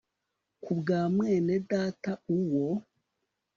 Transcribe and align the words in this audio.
ku 0.63 0.71
bwa 0.79 0.99
mwene 1.15 1.53
data 1.71 2.11
uwo 2.37 2.65